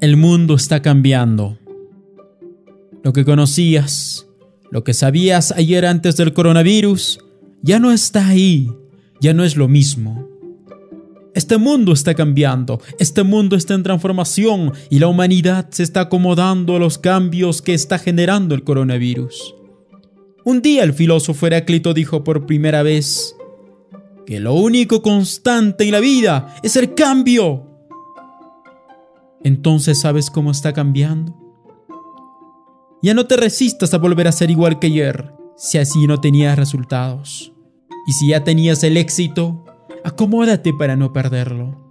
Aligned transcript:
El 0.00 0.16
mundo 0.16 0.54
está 0.54 0.80
cambiando. 0.80 1.58
Lo 3.02 3.12
que 3.12 3.24
conocías, 3.24 4.28
lo 4.70 4.84
que 4.84 4.94
sabías 4.94 5.50
ayer 5.50 5.84
antes 5.84 6.16
del 6.16 6.32
coronavirus, 6.34 7.18
ya 7.62 7.80
no 7.80 7.90
está 7.90 8.28
ahí, 8.28 8.70
ya 9.20 9.34
no 9.34 9.42
es 9.42 9.56
lo 9.56 9.66
mismo. 9.66 10.28
Este 11.34 11.58
mundo 11.58 11.92
está 11.92 12.14
cambiando, 12.14 12.80
este 13.00 13.24
mundo 13.24 13.56
está 13.56 13.74
en 13.74 13.82
transformación 13.82 14.72
y 14.88 15.00
la 15.00 15.08
humanidad 15.08 15.66
se 15.70 15.82
está 15.82 16.02
acomodando 16.02 16.76
a 16.76 16.78
los 16.78 16.98
cambios 16.98 17.60
que 17.60 17.74
está 17.74 17.98
generando 17.98 18.54
el 18.54 18.62
coronavirus. 18.62 19.56
Un 20.44 20.62
día 20.62 20.84
el 20.84 20.92
filósofo 20.92 21.48
Heráclito 21.48 21.92
dijo 21.92 22.22
por 22.22 22.46
primera 22.46 22.84
vez 22.84 23.34
que 24.26 24.38
lo 24.38 24.54
único 24.54 25.02
constante 25.02 25.82
en 25.82 25.90
la 25.90 26.00
vida 26.00 26.54
es 26.62 26.76
el 26.76 26.94
cambio 26.94 27.67
entonces 29.44 30.00
sabes 30.00 30.30
cómo 30.30 30.50
está 30.50 30.72
cambiando. 30.72 31.36
Ya 33.02 33.14
no 33.14 33.26
te 33.26 33.36
resistas 33.36 33.94
a 33.94 33.98
volver 33.98 34.26
a 34.26 34.32
ser 34.32 34.50
igual 34.50 34.78
que 34.78 34.88
ayer, 34.88 35.32
si 35.56 35.78
así 35.78 36.06
no 36.06 36.20
tenías 36.20 36.58
resultados. 36.58 37.52
Y 38.06 38.12
si 38.12 38.28
ya 38.28 38.42
tenías 38.42 38.82
el 38.82 38.96
éxito, 38.96 39.64
acomódate 40.04 40.72
para 40.72 40.96
no 40.96 41.12
perderlo. 41.12 41.88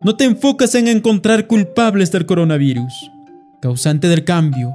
No 0.00 0.16
te 0.16 0.24
enfocas 0.24 0.74
en 0.74 0.88
encontrar 0.88 1.46
culpables 1.46 2.12
del 2.12 2.26
coronavirus, 2.26 2.92
causante 3.60 4.08
del 4.08 4.24
cambio. 4.24 4.74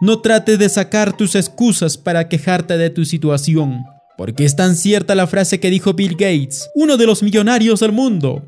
No 0.00 0.20
trates 0.20 0.58
de 0.58 0.68
sacar 0.68 1.16
tus 1.16 1.34
excusas 1.34 1.96
para 1.96 2.28
quejarte 2.28 2.78
de 2.78 2.90
tu 2.90 3.04
situación, 3.04 3.84
porque 4.16 4.44
es 4.44 4.56
tan 4.56 4.74
cierta 4.74 5.14
la 5.14 5.26
frase 5.26 5.60
que 5.60 5.70
dijo 5.70 5.94
Bill 5.94 6.12
Gates, 6.12 6.70
uno 6.74 6.96
de 6.96 7.06
los 7.06 7.22
millonarios 7.22 7.80
del 7.80 7.92
mundo. 7.92 8.44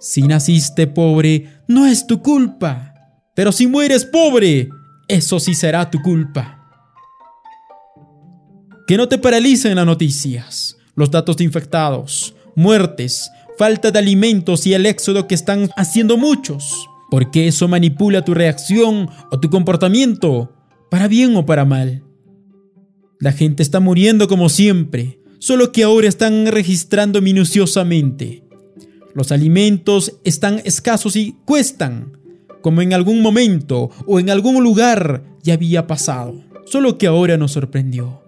Si 0.00 0.22
naciste 0.22 0.86
pobre, 0.86 1.57
no 1.68 1.86
es 1.86 2.06
tu 2.06 2.22
culpa. 2.22 2.94
Pero 3.34 3.52
si 3.52 3.66
mueres 3.66 4.04
pobre, 4.04 4.70
eso 5.06 5.38
sí 5.38 5.54
será 5.54 5.90
tu 5.90 6.02
culpa. 6.02 6.54
Que 8.86 8.96
no 8.96 9.06
te 9.06 9.18
paralicen 9.18 9.76
las 9.76 9.86
noticias, 9.86 10.78
los 10.96 11.10
datos 11.10 11.36
de 11.36 11.44
infectados, 11.44 12.34
muertes, 12.56 13.30
falta 13.58 13.90
de 13.90 13.98
alimentos 13.98 14.66
y 14.66 14.72
el 14.72 14.86
éxodo 14.86 15.28
que 15.28 15.34
están 15.34 15.70
haciendo 15.76 16.16
muchos, 16.16 16.88
porque 17.10 17.46
eso 17.46 17.68
manipula 17.68 18.24
tu 18.24 18.32
reacción 18.32 19.10
o 19.30 19.38
tu 19.38 19.50
comportamiento, 19.50 20.54
para 20.90 21.06
bien 21.06 21.36
o 21.36 21.44
para 21.44 21.66
mal. 21.66 22.02
La 23.20 23.32
gente 23.32 23.62
está 23.62 23.78
muriendo 23.78 24.26
como 24.26 24.48
siempre, 24.48 25.20
solo 25.38 25.70
que 25.70 25.84
ahora 25.84 26.08
están 26.08 26.46
registrando 26.46 27.20
minuciosamente 27.20 28.47
los 29.14 29.32
alimentos 29.32 30.14
están 30.24 30.60
escasos 30.64 31.16
y 31.16 31.36
cuestan, 31.44 32.18
como 32.60 32.82
en 32.82 32.92
algún 32.92 33.22
momento 33.22 33.90
o 34.06 34.20
en 34.20 34.30
algún 34.30 34.62
lugar 34.62 35.24
ya 35.42 35.54
había 35.54 35.86
pasado, 35.86 36.44
solo 36.66 36.98
que 36.98 37.06
ahora 37.06 37.36
nos 37.36 37.52
sorprendió. 37.52 38.22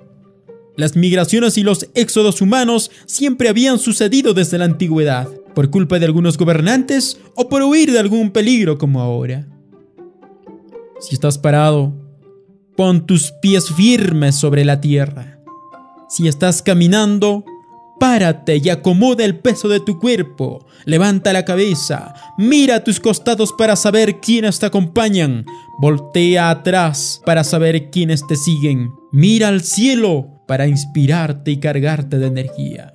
Las 0.76 0.96
migraciones 0.96 1.58
y 1.58 1.62
los 1.62 1.88
éxodos 1.94 2.40
humanos 2.40 2.90
siempre 3.06 3.48
habían 3.48 3.78
sucedido 3.78 4.32
desde 4.34 4.58
la 4.58 4.64
antigüedad, 4.64 5.28
por 5.54 5.70
culpa 5.70 5.98
de 5.98 6.06
algunos 6.06 6.38
gobernantes 6.38 7.20
o 7.34 7.48
por 7.48 7.62
huir 7.62 7.92
de 7.92 7.98
algún 7.98 8.30
peligro 8.30 8.78
como 8.78 9.00
ahora. 9.00 9.46
Si 11.00 11.14
estás 11.14 11.38
parado, 11.38 11.92
pon 12.76 13.06
tus 13.06 13.32
pies 13.42 13.70
firmes 13.70 14.36
sobre 14.36 14.64
la 14.64 14.80
tierra. 14.80 15.38
Si 16.08 16.28
estás 16.28 16.62
caminando, 16.62 17.44
Párate 18.00 18.56
y 18.64 18.70
acomoda 18.70 19.26
el 19.26 19.40
peso 19.40 19.68
de 19.68 19.78
tu 19.78 19.98
cuerpo. 19.98 20.66
Levanta 20.86 21.34
la 21.34 21.44
cabeza. 21.44 22.14
Mira 22.38 22.76
a 22.76 22.82
tus 22.82 22.98
costados 22.98 23.52
para 23.52 23.76
saber 23.76 24.20
quiénes 24.20 24.58
te 24.58 24.64
acompañan. 24.64 25.44
Voltea 25.78 26.48
atrás 26.48 27.20
para 27.26 27.44
saber 27.44 27.90
quiénes 27.90 28.26
te 28.26 28.36
siguen. 28.36 28.88
Mira 29.12 29.48
al 29.48 29.60
cielo 29.60 30.42
para 30.48 30.66
inspirarte 30.66 31.50
y 31.50 31.58
cargarte 31.58 32.18
de 32.18 32.28
energía. 32.28 32.94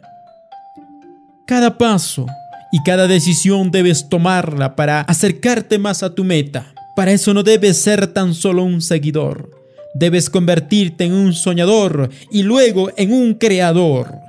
Cada 1.46 1.78
paso 1.78 2.26
y 2.72 2.82
cada 2.82 3.06
decisión 3.06 3.70
debes 3.70 4.10
tomarla 4.10 4.76
para 4.76 5.02
acercarte 5.02 5.78
más 5.78 6.02
a 6.02 6.16
tu 6.16 6.24
meta. 6.24 6.74
Para 6.96 7.12
eso 7.12 7.32
no 7.36 7.44
debes 7.44 7.78
ser 7.78 8.08
tan 8.08 8.34
solo 8.34 8.64
un 8.64 8.82
seguidor. 8.82 9.52
Debes 9.94 10.32
convertirte 10.32 11.04
en 11.04 11.14
un 11.14 11.34
soñador 11.34 12.10
y 12.32 12.42
luego 12.42 12.90
en 12.98 13.14
un 13.14 13.36
creador. 13.36 14.25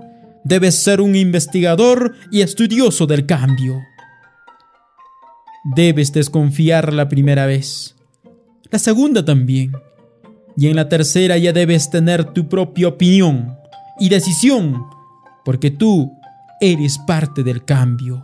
Debes 0.48 0.76
ser 0.76 1.00
un 1.00 1.16
investigador 1.16 2.14
y 2.30 2.42
estudioso 2.42 3.04
del 3.08 3.26
cambio. 3.26 3.82
Debes 5.74 6.12
desconfiar 6.12 6.92
la 6.92 7.08
primera 7.08 7.46
vez, 7.46 7.96
la 8.70 8.78
segunda 8.78 9.24
también, 9.24 9.72
y 10.56 10.68
en 10.68 10.76
la 10.76 10.88
tercera 10.88 11.36
ya 11.36 11.52
debes 11.52 11.90
tener 11.90 12.26
tu 12.26 12.48
propia 12.48 12.86
opinión 12.86 13.56
y 13.98 14.08
decisión, 14.08 14.86
porque 15.44 15.72
tú 15.72 16.12
eres 16.60 16.96
parte 16.98 17.42
del 17.42 17.64
cambio. 17.64 18.22